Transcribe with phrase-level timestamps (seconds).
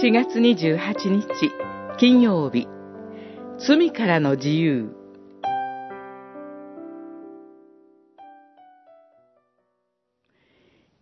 [0.00, 1.26] 4月28日
[1.98, 2.68] 金曜日
[3.58, 4.94] 罪からの自由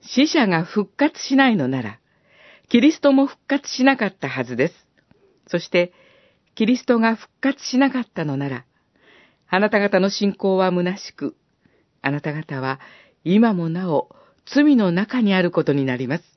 [0.01, 2.01] 死者が復活しないのなら、
[2.71, 4.75] キリストも復活しなかったはずです。
[5.47, 5.93] そして、
[6.55, 8.65] キリストが復活しなかったのなら、
[9.51, 11.37] あなた方の信仰は虚しく、
[12.01, 12.81] あなた方は
[13.25, 14.09] 今もなお
[14.47, 16.37] 罪の中にあることになります。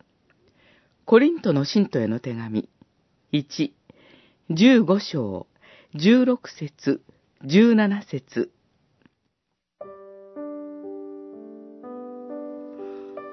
[1.09, 2.69] コリントの信徒への手紙、
[3.33, 3.71] 1、
[4.51, 5.47] 15章、
[5.95, 7.01] 16節、
[7.43, 8.51] 17節。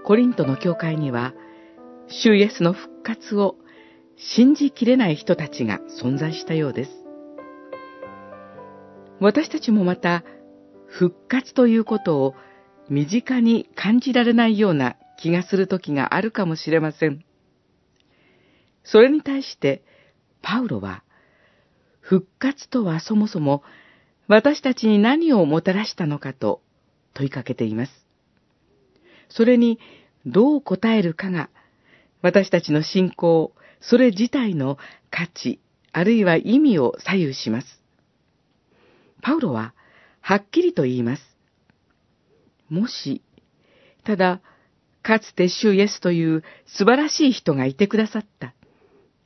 [0.06, 1.34] コリントの教会には、
[2.08, 3.56] 主イエスの復活を
[4.16, 6.90] 信じきれない人たちが存在したようです。
[9.20, 10.24] 私たちもまた、
[10.86, 12.34] 復活ということを
[12.88, 17.25] 身近に感じられないような気がする時があるかもしれません。
[18.86, 19.82] それに対して、
[20.42, 21.02] パウロは、
[22.00, 23.64] 復活とはそもそも
[24.28, 26.62] 私たちに何をもたらしたのかと
[27.14, 27.92] 問いかけています。
[29.28, 29.78] それに
[30.24, 31.50] どう答えるかが、
[32.22, 34.78] 私たちの信仰、それ自体の
[35.10, 35.60] 価値、
[35.92, 37.82] あるいは意味を左右します。
[39.22, 39.74] パウロは、
[40.20, 41.22] はっきりと言います。
[42.68, 43.22] もし、
[44.04, 44.40] ただ、
[45.02, 48.55] かつて主イエスという素晴らしい人がいてくださった、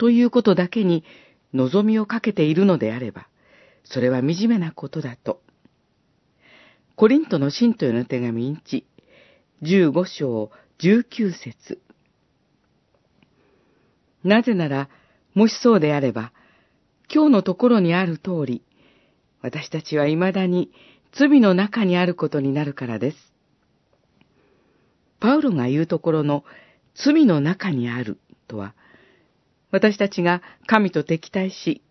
[0.00, 1.04] ということだけに
[1.52, 3.28] 望みをかけているのであれば、
[3.84, 5.42] それは惨めなことだと。
[6.96, 8.84] コリントの信徒への手紙1、
[9.62, 11.82] 15章19節
[14.24, 14.88] なぜなら、
[15.34, 16.32] もしそうであれば、
[17.14, 18.62] 今日のところにある通り、
[19.42, 20.72] 私たちは未だに
[21.12, 23.18] 罪の中にあることになるからです。
[25.20, 26.44] パウロが言うところの
[26.94, 28.18] 罪の中にある
[28.48, 28.74] とは、
[29.70, 31.82] 私たちが神と敵対し、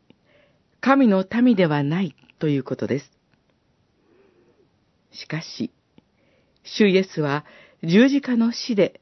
[0.81, 3.11] 神の民ではないということです。
[5.11, 5.71] しかし、
[6.63, 7.45] 主イエスは
[7.83, 8.99] 十字架の死で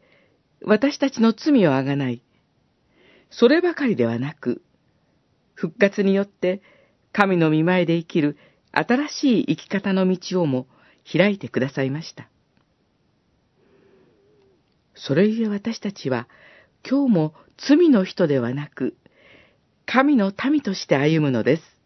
[0.61, 2.21] 私たちの罪をあがない。
[3.29, 4.61] そればかりではなく、
[5.53, 6.61] 復活によって
[7.11, 8.37] 神の見前で生きる
[8.71, 10.67] 新しい生き方の道をも
[11.11, 12.29] 開いてくださいました。
[14.95, 16.27] それゆえ私たちは
[16.83, 18.95] 今日も罪の人ではなく、
[19.85, 21.76] 神の民として歩むのです。